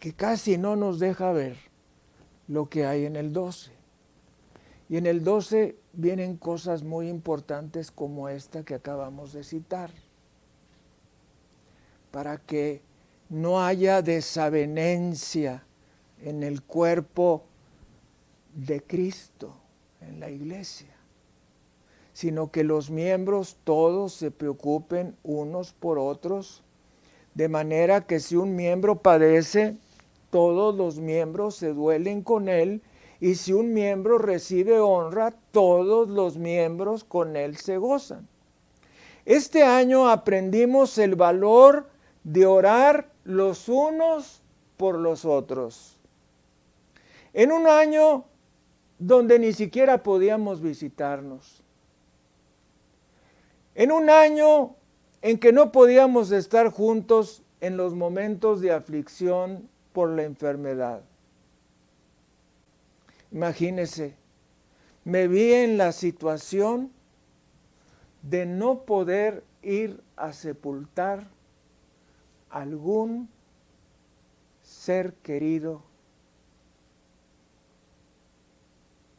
que 0.00 0.12
casi 0.12 0.58
no 0.58 0.76
nos 0.76 0.98
deja 0.98 1.30
ver 1.32 1.56
lo 2.48 2.68
que 2.68 2.86
hay 2.86 3.04
en 3.04 3.16
el 3.16 3.32
12. 3.32 3.70
Y 4.88 4.96
en 4.96 5.06
el 5.06 5.24
12 5.24 5.76
vienen 5.92 6.36
cosas 6.36 6.82
muy 6.82 7.08
importantes 7.08 7.90
como 7.90 8.28
esta 8.28 8.62
que 8.62 8.74
acabamos 8.74 9.32
de 9.32 9.42
citar, 9.42 9.90
para 12.10 12.38
que 12.38 12.82
no 13.28 13.62
haya 13.62 14.00
desavenencia 14.00 15.64
en 16.22 16.42
el 16.42 16.62
cuerpo 16.62 17.44
de 18.56 18.82
Cristo, 18.82 19.54
en 20.00 20.18
la 20.18 20.30
iglesia, 20.30 20.88
sino 22.12 22.50
que 22.50 22.64
los 22.64 22.90
miembros 22.90 23.58
todos 23.64 24.14
se 24.14 24.30
preocupen 24.30 25.14
unos 25.22 25.72
por 25.72 25.98
otros, 25.98 26.62
de 27.34 27.48
manera 27.48 28.06
que 28.06 28.18
si 28.18 28.34
un 28.34 28.56
miembro 28.56 29.02
padece, 29.02 29.76
todos 30.30 30.74
los 30.74 30.98
miembros 30.98 31.56
se 31.56 31.74
duelen 31.74 32.22
con 32.22 32.48
él, 32.48 32.80
y 33.20 33.34
si 33.34 33.52
un 33.52 33.74
miembro 33.74 34.18
recibe 34.18 34.80
honra, 34.80 35.34
todos 35.50 36.08
los 36.08 36.38
miembros 36.38 37.04
con 37.04 37.36
él 37.36 37.56
se 37.56 37.76
gozan. 37.76 38.26
Este 39.26 39.64
año 39.64 40.08
aprendimos 40.08 40.96
el 40.96 41.14
valor 41.14 41.88
de 42.24 42.46
orar 42.46 43.10
los 43.24 43.68
unos 43.68 44.42
por 44.78 44.96
los 44.96 45.24
otros. 45.24 45.98
En 47.34 47.52
un 47.52 47.66
año 47.66 48.24
donde 48.98 49.38
ni 49.38 49.52
siquiera 49.52 50.02
podíamos 50.02 50.60
visitarnos. 50.60 51.62
En 53.74 53.92
un 53.92 54.08
año 54.08 54.74
en 55.22 55.38
que 55.38 55.52
no 55.52 55.72
podíamos 55.72 56.30
estar 56.30 56.70
juntos 56.70 57.42
en 57.60 57.76
los 57.76 57.94
momentos 57.94 58.60
de 58.60 58.72
aflicción 58.72 59.68
por 59.92 60.10
la 60.10 60.22
enfermedad. 60.22 61.02
Imagínese, 63.32 64.16
me 65.04 65.28
vi 65.28 65.52
en 65.52 65.78
la 65.78 65.92
situación 65.92 66.92
de 68.22 68.46
no 68.46 68.82
poder 68.82 69.44
ir 69.62 70.02
a 70.16 70.32
sepultar 70.32 71.28
algún 72.50 73.28
ser 74.62 75.14
querido, 75.14 75.82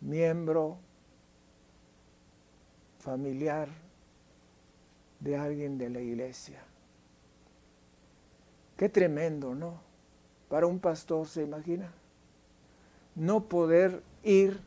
miembro, 0.07 0.79
familiar 2.99 3.69
de 5.19 5.37
alguien 5.37 5.77
de 5.77 5.89
la 5.89 6.01
iglesia. 6.01 6.63
Qué 8.75 8.89
tremendo, 8.89 9.55
¿no? 9.55 9.87
para 10.49 10.67
un 10.67 10.79
pastor, 10.79 11.27
¿se 11.27 11.43
imagina? 11.43 11.91
No 13.15 13.47
poder 13.47 14.03
ir 14.23 14.59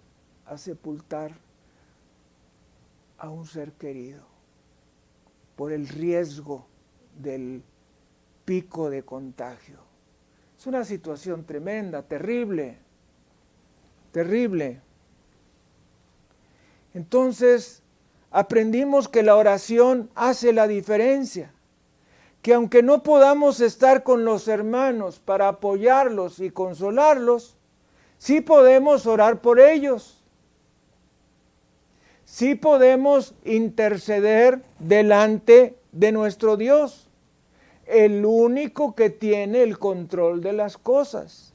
a 0.46 0.58
sepultar 0.58 1.32
a 3.18 3.30
un 3.30 3.46
ser 3.46 3.72
querido 3.72 4.24
por 5.56 5.72
el 5.72 5.88
riesgo 5.88 6.66
del 7.18 7.62
pico 8.44 8.90
de 8.90 9.02
contagio. 9.02 9.78
Es 10.58 10.66
una 10.66 10.84
situación 10.84 11.44
tremenda, 11.44 12.02
terrible, 12.02 12.78
terrible. 14.12 14.82
Entonces, 16.94 17.82
aprendimos 18.30 19.08
que 19.08 19.22
la 19.22 19.36
oración 19.36 20.10
hace 20.14 20.52
la 20.52 20.66
diferencia 20.66 21.52
que 22.42 22.54
aunque 22.54 22.82
no 22.82 23.02
podamos 23.02 23.60
estar 23.60 24.02
con 24.02 24.24
los 24.24 24.48
hermanos 24.48 25.20
para 25.20 25.48
apoyarlos 25.48 26.40
y 26.40 26.50
consolarlos, 26.50 27.56
sí 28.18 28.40
podemos 28.40 29.06
orar 29.06 29.40
por 29.40 29.60
ellos. 29.60 30.24
Sí 32.24 32.54
podemos 32.54 33.34
interceder 33.44 34.62
delante 34.78 35.76
de 35.92 36.12
nuestro 36.12 36.56
Dios, 36.56 37.08
el 37.86 38.24
único 38.24 38.94
que 38.94 39.10
tiene 39.10 39.62
el 39.62 39.78
control 39.78 40.40
de 40.40 40.52
las 40.52 40.78
cosas. 40.78 41.52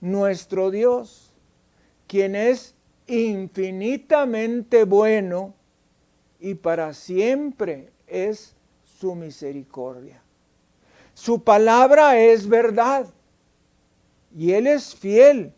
Nuestro 0.00 0.70
Dios, 0.70 1.34
quien 2.06 2.34
es 2.34 2.74
infinitamente 3.06 4.84
bueno 4.84 5.54
y 6.40 6.54
para 6.54 6.92
siempre 6.94 7.92
es 8.06 8.54
su 8.82 9.14
misericordia. 9.14 10.22
Su 11.14 11.42
palabra 11.42 12.18
es 12.18 12.48
verdad 12.48 13.06
y 14.36 14.52
Él 14.52 14.66
es 14.66 14.94
fiel 14.94 15.52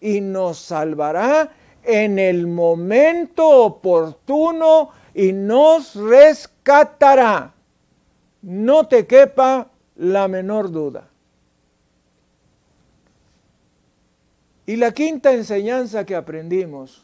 y 0.00 0.20
nos 0.20 0.58
salvará 0.58 1.52
en 1.82 2.18
el 2.18 2.46
momento 2.46 3.48
oportuno 3.48 4.90
y 5.14 5.32
nos 5.32 5.94
rescatará. 5.94 7.54
No 8.42 8.86
te 8.86 9.06
quepa 9.06 9.70
la 9.96 10.28
menor 10.28 10.70
duda. 10.70 11.07
Y 14.68 14.76
la 14.76 14.92
quinta 14.92 15.32
enseñanza 15.32 16.04
que 16.04 16.14
aprendimos 16.14 17.02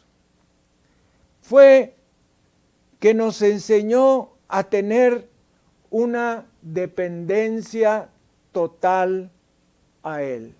fue 1.41 1.95
que 2.99 3.15
nos 3.15 3.41
enseñó 3.41 4.33
a 4.47 4.65
tener 4.65 5.27
una 5.89 6.45
dependencia 6.61 8.09
total 8.51 9.31
a 10.03 10.21
Él. 10.21 10.53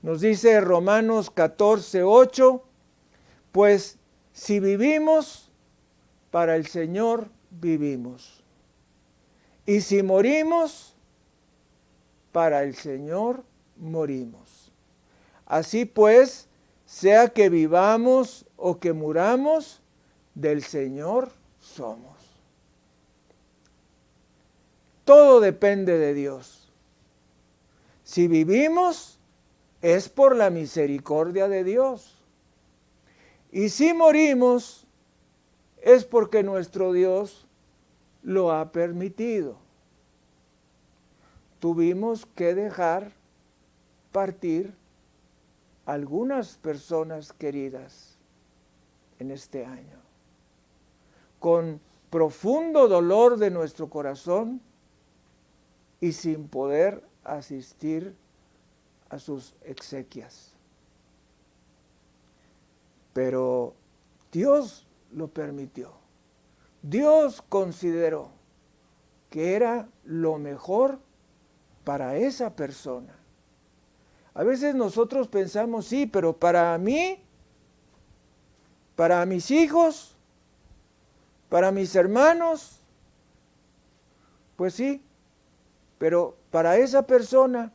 Nos 0.00 0.20
dice 0.20 0.60
Romanos 0.60 1.28
14, 1.28 2.04
8, 2.04 2.62
pues 3.50 3.98
si 4.32 4.60
vivimos, 4.60 5.50
para 6.30 6.54
el 6.54 6.68
Señor 6.68 7.30
vivimos. 7.50 8.44
Y 9.66 9.80
si 9.80 10.04
morimos, 10.04 10.94
para 12.30 12.62
el 12.62 12.76
Señor 12.76 13.42
morimos. 13.76 14.57
Así 15.48 15.86
pues, 15.86 16.46
sea 16.84 17.28
que 17.28 17.48
vivamos 17.48 18.44
o 18.56 18.78
que 18.78 18.92
muramos, 18.92 19.80
del 20.34 20.62
Señor 20.62 21.30
somos. 21.58 22.16
Todo 25.04 25.40
depende 25.40 25.98
de 25.98 26.12
Dios. 26.12 26.70
Si 28.04 28.28
vivimos, 28.28 29.18
es 29.80 30.10
por 30.10 30.36
la 30.36 30.50
misericordia 30.50 31.48
de 31.48 31.64
Dios. 31.64 32.14
Y 33.50 33.70
si 33.70 33.94
morimos, 33.94 34.86
es 35.82 36.04
porque 36.04 36.42
nuestro 36.42 36.92
Dios 36.92 37.46
lo 38.22 38.52
ha 38.52 38.70
permitido. 38.70 39.56
Tuvimos 41.58 42.26
que 42.26 42.54
dejar 42.54 43.12
partir 44.12 44.74
algunas 45.88 46.58
personas 46.58 47.32
queridas 47.32 48.18
en 49.18 49.30
este 49.30 49.64
año. 49.64 49.98
Con 51.40 51.80
profundo 52.10 52.88
dolor 52.88 53.38
de 53.38 53.50
nuestro 53.50 53.88
corazón 53.88 54.60
y 55.98 56.12
sin 56.12 56.46
poder 56.46 57.02
asistir 57.24 58.14
a 59.08 59.18
sus 59.18 59.54
exequias. 59.62 60.52
Pero 63.14 63.72
Dios 64.30 64.86
lo 65.10 65.28
permitió. 65.28 65.92
Dios 66.82 67.40
consideró 67.48 68.28
que 69.30 69.56
era 69.56 69.88
lo 70.04 70.36
mejor 70.36 70.98
para 71.84 72.18
esa 72.18 72.54
persona. 72.54 73.17
A 74.38 74.44
veces 74.44 74.72
nosotros 74.72 75.26
pensamos, 75.26 75.86
sí, 75.86 76.06
pero 76.06 76.32
para 76.32 76.78
mí, 76.78 77.18
para 78.94 79.26
mis 79.26 79.50
hijos, 79.50 80.14
para 81.48 81.72
mis 81.72 81.96
hermanos, 81.96 82.78
pues 84.54 84.74
sí, 84.74 85.02
pero 85.98 86.36
para 86.52 86.76
esa 86.76 87.02
persona 87.02 87.72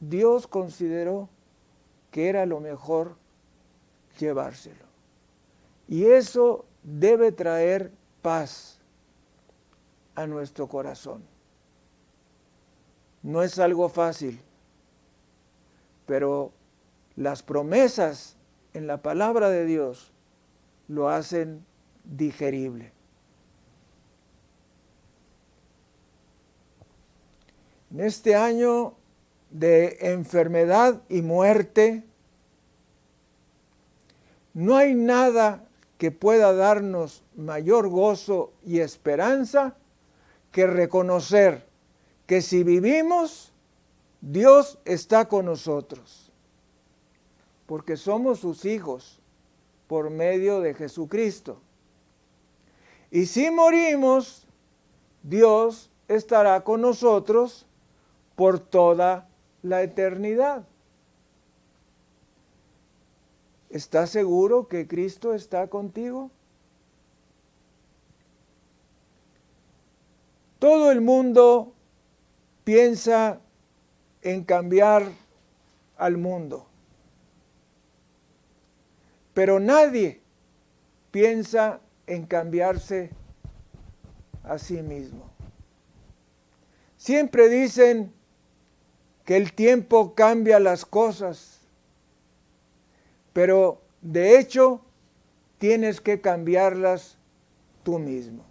Dios 0.00 0.46
consideró 0.46 1.28
que 2.10 2.30
era 2.30 2.46
lo 2.46 2.58
mejor 2.58 3.16
llevárselo. 4.18 4.86
Y 5.88 6.06
eso 6.06 6.64
debe 6.82 7.32
traer 7.32 7.92
paz 8.22 8.78
a 10.14 10.26
nuestro 10.26 10.68
corazón. 10.68 11.22
No 13.22 13.42
es 13.42 13.58
algo 13.58 13.90
fácil, 13.90 14.40
pero 16.08 16.52
las 17.16 17.42
promesas 17.42 18.36
en 18.72 18.86
la 18.86 19.02
palabra 19.02 19.50
de 19.50 19.66
Dios 19.66 20.10
lo 20.88 21.10
hacen 21.10 21.66
digerible. 22.04 22.92
En 27.90 28.00
este 28.00 28.34
año 28.34 28.94
de 29.50 29.98
enfermedad 30.00 31.02
y 31.10 31.20
muerte, 31.20 32.04
no 34.54 34.76
hay 34.76 34.94
nada 34.94 35.68
que 35.98 36.10
pueda 36.10 36.54
darnos 36.54 37.22
mayor 37.36 37.88
gozo 37.90 38.54
y 38.64 38.80
esperanza 38.80 39.76
que 40.52 40.66
reconocer 40.66 41.66
que 42.26 42.40
si 42.40 42.62
vivimos, 42.62 43.52
Dios 44.20 44.78
está 44.84 45.28
con 45.28 45.46
nosotros, 45.46 46.32
porque 47.66 47.96
somos 47.96 48.40
sus 48.40 48.64
hijos 48.64 49.20
por 49.86 50.10
medio 50.10 50.60
de 50.60 50.74
Jesucristo. 50.74 51.60
Y 53.10 53.26
si 53.26 53.50
morimos, 53.50 54.46
Dios 55.22 55.90
estará 56.08 56.62
con 56.64 56.80
nosotros 56.80 57.66
por 58.34 58.58
toda 58.58 59.28
la 59.62 59.82
eternidad. 59.82 60.64
¿Estás 63.70 64.10
seguro 64.10 64.68
que 64.68 64.88
Cristo 64.88 65.34
está 65.34 65.68
contigo? 65.68 66.30
Todo 70.58 70.90
el 70.90 71.00
mundo 71.00 71.72
piensa 72.64 73.40
en 74.22 74.44
cambiar 74.44 75.04
al 75.96 76.16
mundo, 76.16 76.66
pero 79.34 79.60
nadie 79.60 80.20
piensa 81.10 81.80
en 82.06 82.26
cambiarse 82.26 83.10
a 84.44 84.58
sí 84.58 84.82
mismo. 84.82 85.30
Siempre 86.96 87.48
dicen, 87.48 88.12
que 89.28 89.36
el 89.36 89.52
tiempo 89.52 90.14
cambia 90.14 90.58
las 90.58 90.86
cosas, 90.86 91.60
pero 93.34 93.82
de 94.00 94.38
hecho 94.38 94.80
tienes 95.58 96.00
que 96.00 96.22
cambiarlas 96.22 97.18
tú 97.82 97.98
mismo. 97.98 98.46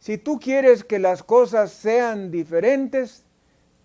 Si 0.00 0.18
tú 0.18 0.40
quieres 0.40 0.82
que 0.82 0.98
las 0.98 1.22
cosas 1.22 1.70
sean 1.70 2.32
diferentes, 2.32 3.23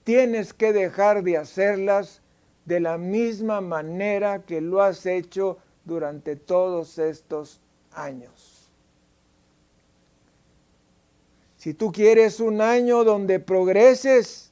tienes 0.09 0.55
que 0.55 0.73
dejar 0.73 1.21
de 1.21 1.37
hacerlas 1.37 2.23
de 2.65 2.79
la 2.79 2.97
misma 2.97 3.61
manera 3.61 4.43
que 4.43 4.59
lo 4.59 4.81
has 4.81 5.05
hecho 5.05 5.59
durante 5.85 6.35
todos 6.35 6.97
estos 6.97 7.61
años. 7.91 8.71
Si 11.57 11.75
tú 11.75 11.91
quieres 11.91 12.39
un 12.39 12.59
año 12.59 13.03
donde 13.03 13.39
progreses, 13.39 14.51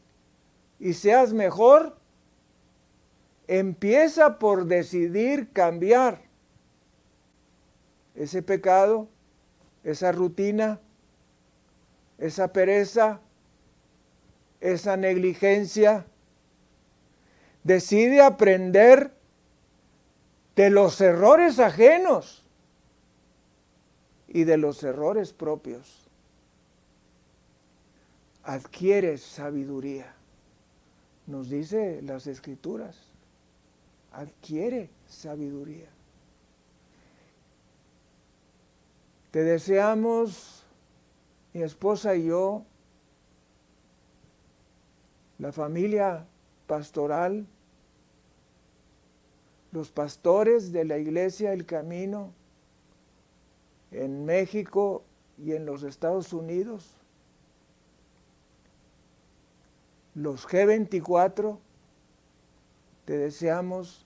y 0.80 0.94
seas 0.94 1.34
mejor, 1.34 1.98
empieza 3.48 4.38
por 4.38 4.66
decidir 4.66 5.52
cambiar 5.54 6.22
ese 8.14 8.44
pecado, 8.44 9.08
esa 9.84 10.12
rutina, 10.12 10.80
esa 12.20 12.54
pereza, 12.54 13.22
esa 14.62 14.98
negligencia. 14.98 16.06
Decide 17.64 18.22
aprender 18.22 19.14
de 20.56 20.70
los 20.70 21.00
errores 21.02 21.60
ajenos 21.60 22.46
y 24.28 24.44
de 24.44 24.58
los 24.58 24.84
errores 24.84 25.34
propios. 25.34 26.08
Adquiere 28.44 29.18
sabiduría 29.18 30.18
nos 31.28 31.50
dice 31.50 32.02
las 32.02 32.26
escrituras, 32.26 32.98
adquiere 34.14 34.90
sabiduría. 35.08 35.90
Te 39.32 39.44
deseamos, 39.44 40.64
mi 41.54 41.62
esposa 41.62 42.16
y 42.16 42.28
yo, 42.28 42.64
la 45.40 45.52
familia 45.52 46.26
pastoral, 46.66 47.46
los 49.72 49.92
pastores 49.92 50.72
de 50.72 50.86
la 50.86 50.98
iglesia 50.98 51.54
El 51.54 51.66
Camino 51.66 52.34
en 53.92 54.26
México 54.26 55.04
y 55.38 55.54
en 55.54 55.66
los 55.66 55.84
Estados 55.84 56.34
Unidos, 56.34 56.98
los 60.16 60.48
G24, 60.48 61.60
te 63.06 63.18
deseamos 63.18 64.06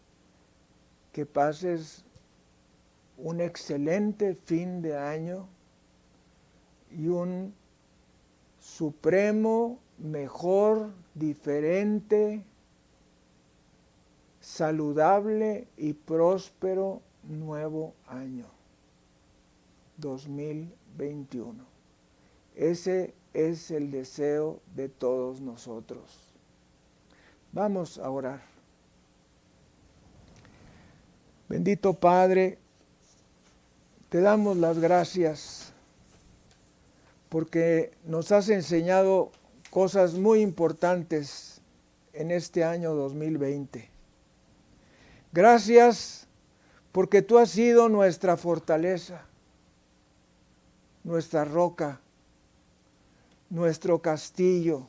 que 1.13 1.25
pases 1.25 2.03
un 3.17 3.39
excelente 3.39 4.35
fin 4.35 4.81
de 4.81 4.97
año 4.97 5.47
y 6.91 7.07
un 7.07 7.53
supremo, 8.59 9.79
mejor, 10.01 10.91
diferente, 11.13 12.43
saludable 14.39 15.67
y 15.77 15.93
próspero 15.93 17.01
nuevo 17.23 17.93
año 18.07 18.47
2021. 19.97 21.63
Ese 22.55 23.13
es 23.33 23.71
el 23.71 23.91
deseo 23.91 24.59
de 24.75 24.89
todos 24.89 25.39
nosotros. 25.39 26.33
Vamos 27.51 27.97
a 27.99 28.09
orar. 28.09 28.41
Bendito 31.47 31.93
Padre, 31.93 32.57
te 34.09 34.21
damos 34.21 34.57
las 34.57 34.79
gracias 34.79 35.73
porque 37.29 37.91
nos 38.05 38.31
has 38.31 38.49
enseñado 38.49 39.31
cosas 39.71 40.15
muy 40.15 40.41
importantes 40.41 41.61
en 42.11 42.29
este 42.29 42.65
año 42.65 42.93
2020. 42.93 43.89
Gracias 45.31 46.27
porque 46.91 47.21
tú 47.21 47.37
has 47.37 47.51
sido 47.51 47.87
nuestra 47.87 48.35
fortaleza, 48.35 49.25
nuestra 51.05 51.45
roca, 51.45 52.01
nuestro 53.49 54.01
castillo, 54.01 54.87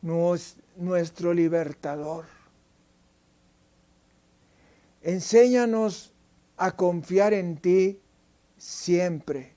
nuestro 0.00 1.34
libertador. 1.34 2.24
Enséñanos 5.02 6.14
a 6.56 6.74
confiar 6.74 7.34
en 7.34 7.58
ti 7.58 8.00
siempre, 8.56 9.52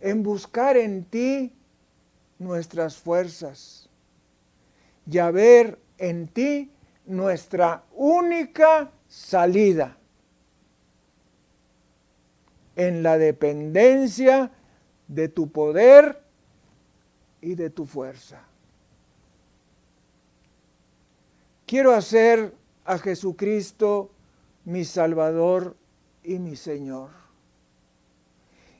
en 0.00 0.22
buscar 0.22 0.76
en 0.76 1.04
ti 1.04 1.56
nuestras 2.42 2.96
fuerzas 2.96 3.88
y 5.06 5.18
a 5.18 5.30
ver 5.30 5.78
en 5.98 6.28
ti 6.28 6.70
nuestra 7.06 7.84
única 7.92 8.90
salida 9.08 9.96
en 12.76 13.02
la 13.02 13.18
dependencia 13.18 14.50
de 15.08 15.28
tu 15.28 15.50
poder 15.50 16.22
y 17.40 17.54
de 17.54 17.70
tu 17.70 17.86
fuerza. 17.86 18.46
Quiero 21.66 21.92
hacer 21.92 22.54
a 22.84 22.98
Jesucristo 22.98 24.10
mi 24.64 24.84
Salvador 24.84 25.76
y 26.22 26.38
mi 26.38 26.56
Señor 26.56 27.10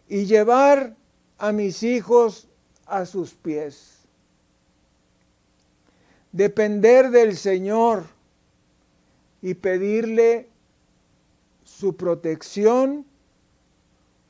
y 0.08 0.26
llevar 0.26 0.96
a 1.38 1.52
mis 1.52 1.82
hijos 1.82 2.48
a 2.92 3.06
sus 3.06 3.32
pies 3.32 4.02
depender 6.32 7.10
del 7.10 7.36
Señor 7.36 8.04
y 9.40 9.54
pedirle 9.54 10.48
su 11.62 11.96
protección, 11.96 13.06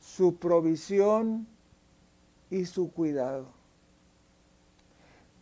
su 0.01 0.37
provisión 0.37 1.47
y 2.51 2.67
su 2.67 2.91
cuidado. 2.93 3.47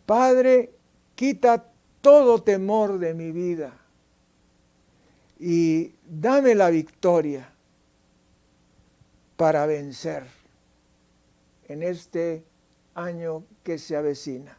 Padre, 0.06 0.72
quita 1.14 1.72
todo 2.00 2.42
temor 2.42 2.98
de 2.98 3.14
mi 3.14 3.32
vida 3.32 3.76
y 5.38 5.94
dame 6.04 6.54
la 6.54 6.70
victoria 6.70 7.50
para 9.36 9.66
vencer 9.66 10.24
en 11.68 11.82
este 11.82 12.44
año 12.94 13.44
que 13.62 13.78
se 13.78 13.96
avecina. 13.96 14.58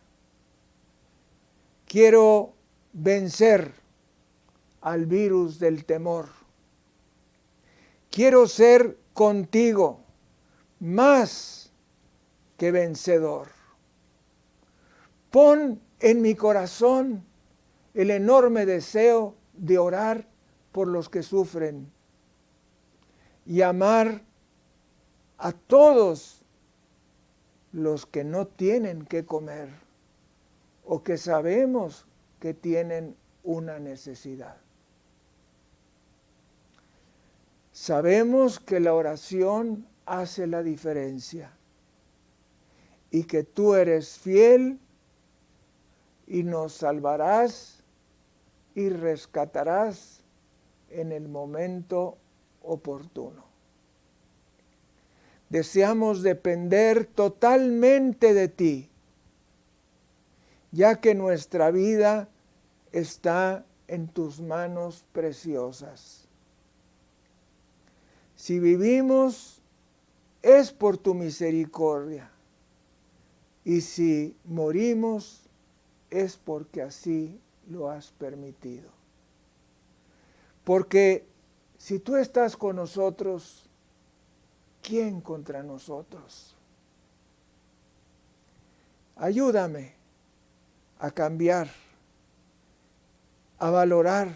Quiero 1.86 2.54
vencer 2.94 3.74
al 4.82 5.06
virus 5.06 5.60
del 5.60 5.86
temor. 5.86 6.30
Quiero 8.10 8.48
ser 8.48 8.98
contigo 9.13 10.02
más 10.80 11.72
que 12.58 12.72
vencedor. 12.72 13.50
Pon 15.30 15.82
en 16.00 16.22
mi 16.22 16.36
corazón 16.36 17.24
el 17.94 18.12
enorme 18.12 18.65
deseo 18.65 19.36
de 19.54 19.78
orar 19.78 20.28
por 20.72 20.88
los 20.88 21.10
que 21.10 21.24
sufren 21.24 21.91
y 23.46 23.62
amar 23.62 24.24
a 25.38 25.52
todos 25.52 26.40
los 27.71 28.05
que 28.05 28.23
no 28.23 28.47
tienen 28.47 29.05
que 29.05 29.25
comer 29.25 29.69
o 30.86 31.03
que 31.03 31.17
sabemos 31.17 32.05
que 32.39 32.53
tienen 32.53 33.15
una 33.43 33.79
necesidad. 33.79 34.57
Sabemos 37.71 38.60
que 38.60 38.79
la 38.79 38.93
oración 38.93 39.88
hace 40.05 40.47
la 40.47 40.62
diferencia 40.62 41.53
y 43.10 43.23
que 43.23 43.43
tú 43.43 43.75
eres 43.75 44.19
fiel 44.19 44.79
y 46.27 46.43
nos 46.43 46.73
salvarás 46.73 47.84
y 48.75 48.89
rescatarás 48.89 50.23
en 50.89 51.12
el 51.12 51.27
momento 51.27 52.17
oportuno. 52.62 53.51
Deseamos 55.52 56.24
depender 56.24 57.06
totalmente 57.06 58.34
de 58.34 58.48
ti 58.48 58.92
ya 60.72 61.02
que 61.02 61.14
nuestra 61.14 61.70
vida 61.72 62.30
está 62.92 63.66
en 63.88 64.08
tus 64.08 64.40
manos 64.40 65.06
preciosas. 65.12 66.26
Si 68.36 68.60
vivimos 68.60 69.62
es 70.42 70.72
por 70.72 70.98
tu 70.98 71.14
misericordia 71.14 72.32
y 73.64 73.82
si 73.82 74.36
morimos 74.46 75.44
es 76.10 76.38
porque 76.38 76.82
así 76.82 77.40
lo 77.70 77.90
has 77.90 78.12
permitido. 78.12 78.90
Porque 80.64 81.26
si 81.78 82.00
tú 82.00 82.16
estás 82.16 82.58
con 82.58 82.78
nosotros, 82.78 83.70
¿quién 84.82 85.22
contra 85.22 85.63
nosotros? 85.63 86.56
Ayúdame 89.15 89.94
a 91.00 91.12
cambiar, 91.12 91.70
a 93.60 93.70
valorar 93.70 94.36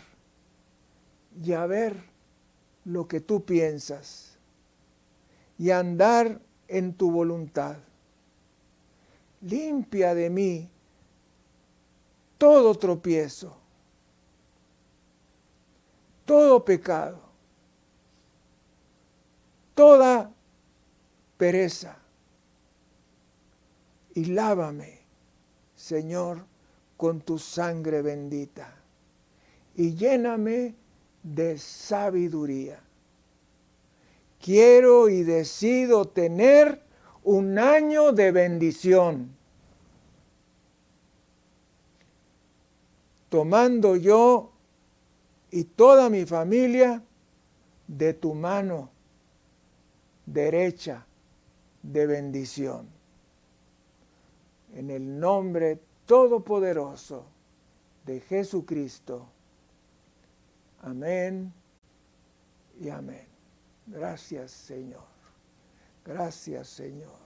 y 1.43 1.53
a 1.53 1.65
ver 1.65 1.95
lo 2.85 3.07
que 3.07 3.19
tú 3.19 3.43
piensas 3.43 4.37
y 5.57 5.71
a 5.71 5.79
andar 5.79 6.39
en 6.67 6.93
tu 6.93 7.11
voluntad. 7.11 7.77
Limpia 9.41 10.13
de 10.13 10.29
mí 10.29 10.69
todo 12.37 12.75
tropiezo, 12.75 13.55
todo 16.25 16.63
pecado, 16.63 17.19
toda 19.73 20.34
pereza. 21.45 21.95
Y 24.15 24.25
lávame, 24.25 25.01
Señor, 25.75 26.43
con 26.97 27.21
tu 27.21 27.37
sangre 27.37 28.01
bendita. 28.01 28.75
Y 29.75 29.93
lléname 29.93 30.73
de 31.21 31.59
sabiduría. 31.59 32.79
Quiero 34.39 35.07
y 35.07 35.21
decido 35.21 36.07
tener 36.07 36.81
un 37.23 37.59
año 37.59 38.11
de 38.11 38.31
bendición, 38.31 39.29
tomando 43.29 43.95
yo 43.95 44.51
y 45.51 45.63
toda 45.63 46.09
mi 46.09 46.25
familia 46.25 47.03
de 47.87 48.15
tu 48.15 48.33
mano 48.33 48.89
derecha 50.25 51.05
de 51.91 52.07
bendición. 52.07 52.87
En 54.73 54.89
el 54.89 55.19
nombre 55.19 55.79
todopoderoso 56.05 57.25
de 58.05 58.19
Jesucristo. 58.19 59.27
Amén 60.81 61.53
y 62.79 62.89
amén. 62.89 63.27
Gracias 63.87 64.51
Señor. 64.51 65.05
Gracias 66.03 66.67
Señor. 66.67 67.25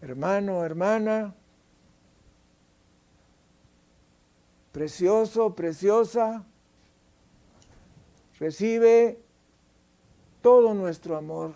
Hermano, 0.00 0.64
hermana, 0.64 1.34
precioso, 4.72 5.54
preciosa, 5.54 6.44
Recibe 8.38 9.20
todo 10.42 10.72
nuestro 10.72 11.16
amor, 11.16 11.54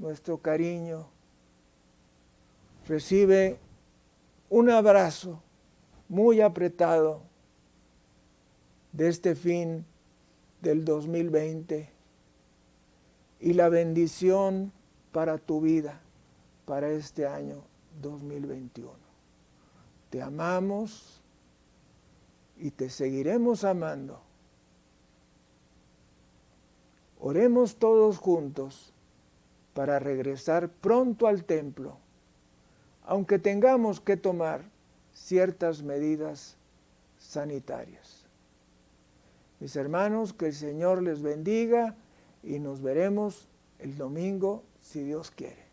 nuestro 0.00 0.38
cariño. 0.38 1.06
Recibe 2.88 3.58
un 4.48 4.70
abrazo 4.70 5.42
muy 6.08 6.40
apretado 6.40 7.22
de 8.92 9.08
este 9.08 9.34
fin 9.34 9.84
del 10.62 10.84
2020 10.84 11.88
y 13.40 13.52
la 13.52 13.68
bendición 13.68 14.72
para 15.12 15.38
tu 15.38 15.60
vida, 15.60 16.00
para 16.64 16.88
este 16.88 17.26
año 17.26 17.62
2021. 18.00 18.92
Te 20.08 20.22
amamos 20.22 21.22
y 22.56 22.70
te 22.70 22.88
seguiremos 22.88 23.64
amando. 23.64 24.20
Oremos 27.20 27.76
todos 27.76 28.18
juntos 28.18 28.94
para 29.74 29.98
regresar 29.98 30.68
pronto 30.68 31.26
al 31.26 31.44
templo, 31.44 31.98
aunque 33.04 33.38
tengamos 33.38 34.00
que 34.00 34.16
tomar 34.16 34.62
ciertas 35.12 35.82
medidas 35.82 36.56
sanitarias. 37.18 38.26
Mis 39.60 39.76
hermanos, 39.76 40.32
que 40.32 40.46
el 40.46 40.54
Señor 40.54 41.02
les 41.02 41.22
bendiga 41.22 41.94
y 42.42 42.58
nos 42.58 42.82
veremos 42.82 43.48
el 43.78 43.96
domingo 43.96 44.64
si 44.80 45.02
Dios 45.02 45.30
quiere. 45.30 45.69